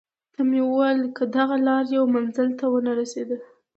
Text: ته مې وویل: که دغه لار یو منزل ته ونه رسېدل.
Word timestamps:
ته 0.33 0.41
مې 0.49 0.61
وویل: 0.65 0.99
که 1.17 1.23
دغه 1.37 1.55
لار 1.67 1.83
یو 1.95 2.05
منزل 2.15 2.49
ته 2.59 2.65
ونه 2.71 2.91
رسېدل. 2.99 3.39